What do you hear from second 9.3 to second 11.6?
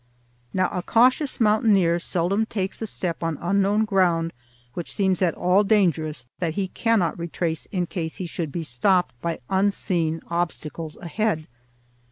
unseen obstacles ahead.